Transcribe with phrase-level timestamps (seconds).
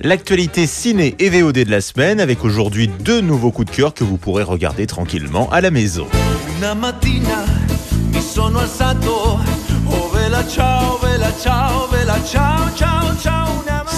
[0.00, 4.04] L'actualité ciné et VOD de la semaine avec aujourd'hui deux nouveaux coups de cœur que
[4.04, 6.06] vous pourrez regarder tranquillement à la maison.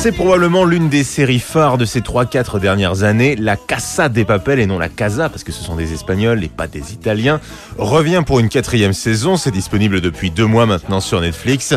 [0.02, 3.36] C'est probablement l'une des séries phares de ces 3-4 dernières années.
[3.36, 6.48] La Casa des Papel, et non la Casa, parce que ce sont des Espagnols et
[6.48, 7.38] pas des Italiens,
[7.76, 9.36] revient pour une quatrième saison.
[9.36, 11.74] C'est disponible depuis deux mois maintenant sur Netflix.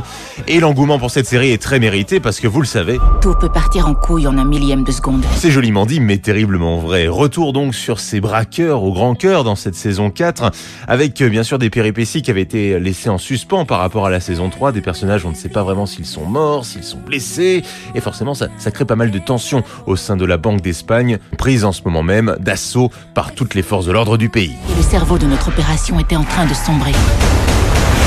[0.48, 3.52] Et l'engouement pour cette série est très mérité parce que vous le savez, Tout peut
[3.52, 5.26] partir en couille en un millième de seconde.
[5.36, 7.10] c'est joliment dit, mais terriblement vrai.
[7.10, 10.50] Retour donc sur ces braqueurs au grand cœur dans cette saison 4,
[10.88, 14.10] avec euh, bien sûr des péripéties qui avaient été laissées en suspens par rapport à
[14.10, 14.72] la saison 3.
[14.72, 17.64] Des personnages, on ne sait pas vraiment s'ils sont morts, s'ils sont blessés,
[17.94, 21.20] et forcément ça, ça crée pas mal de tensions au sein de la Banque d'Espagne,
[21.38, 24.56] prise en ce moment même d'assaut par toutes les forces de l'ordre du pays.
[24.72, 26.92] Et le cerveau de notre opération était en train de sombrer.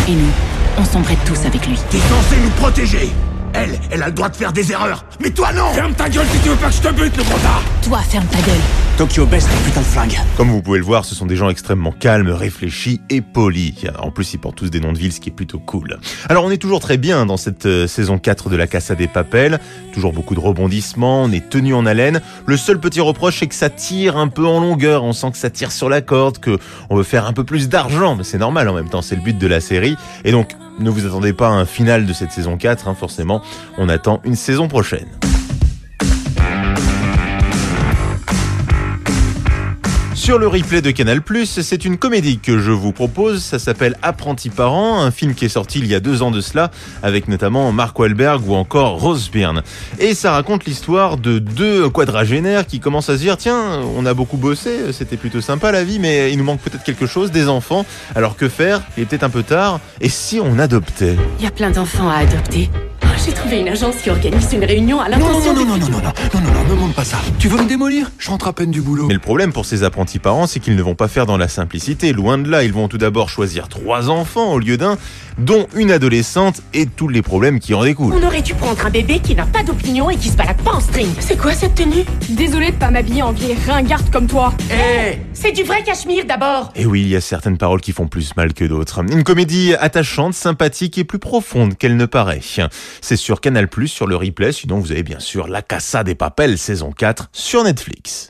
[0.08, 0.30] Et nous,
[0.78, 1.76] on sombrait tous avec lui.
[1.90, 3.10] T'es censé nous protéger
[3.52, 6.26] Elle, elle a le droit de faire des erreurs Mais toi non Ferme ta gueule
[6.32, 7.38] si tu veux pas que je te bute, le gros
[7.82, 8.85] Toi, ferme ta gueule.
[8.96, 9.36] Tokyo ton
[9.66, 13.02] putain de flingue Comme vous pouvez le voir, ce sont des gens extrêmement calmes, réfléchis
[13.10, 13.74] et polis.
[13.98, 15.98] En plus, ils portent tous des noms de villes, ce qui est plutôt cool.
[16.30, 19.06] Alors, on est toujours très bien dans cette euh, saison 4 de la Casa des
[19.06, 19.60] Papels.
[19.92, 22.22] Toujours beaucoup de rebondissements, on est tenu en haleine.
[22.46, 25.04] Le seul petit reproche, c'est que ça tire un peu en longueur.
[25.04, 27.68] On sent que ça tire sur la corde, que on veut faire un peu plus
[27.68, 28.16] d'argent.
[28.16, 29.96] Mais c'est normal en même temps, c'est le but de la série.
[30.24, 33.42] Et donc, ne vous attendez pas à un final de cette saison 4, hein, forcément.
[33.76, 35.06] On attend une saison prochaine.
[40.26, 43.44] Sur le replay de Canal+, c'est une comédie que je vous propose.
[43.44, 46.40] Ça s'appelle Apprenti parent, un film qui est sorti il y a deux ans de
[46.40, 46.72] cela,
[47.04, 49.62] avec notamment Mark Wahlberg ou encore Rose Byrne.
[50.00, 54.14] Et ça raconte l'histoire de deux quadragénaires qui commencent à se dire tiens, on a
[54.14, 57.48] beaucoup bossé, c'était plutôt sympa la vie, mais il nous manque peut-être quelque chose, des
[57.48, 57.86] enfants.
[58.16, 58.82] Alors que faire?
[58.96, 59.78] Il est peut-être un peu tard.
[60.00, 61.14] Et si on adoptait?
[61.38, 62.68] Il y a plein d'enfants à adopter.
[63.46, 65.86] Trouvé une agence qui organise une réunion à Non, non, l'intention non, des non, non,
[65.86, 66.02] non, non,
[66.34, 67.18] non, non, non, ne monte pas ça.
[67.38, 68.10] Tu veux me démolir?
[68.18, 69.06] Je rentre à peine du boulot.
[69.06, 71.46] Mais le problème pour ces apprentis parents, c'est qu'ils ne vont pas faire dans la
[71.46, 72.12] simplicité.
[72.12, 74.98] Loin de là, ils vont tout d'abord choisir trois enfants au lieu d'un,
[75.38, 78.14] dont une adolescente et tous les problèmes qui en découlent.
[78.14, 80.72] On aurait dû prendre un bébé qui n'a pas d'opinion et qui se balade pas
[80.72, 81.08] en string.
[81.20, 82.04] C'est quoi cette tenue?
[82.28, 84.52] Désolée de pas m'habiller en vieille ringarde comme toi.
[84.70, 88.08] Hé C'est du vrai cachemire d'abord Et oui, il y a certaines paroles qui font
[88.08, 89.04] plus mal que d'autres.
[89.10, 92.40] Une comédie attachante, sympathique et plus profonde qu'elle ne paraît.
[93.00, 96.58] C'est sur Canal+, sur le replay, sinon vous avez bien sûr La Casa des Papels
[96.58, 98.24] saison 4 sur Netflix.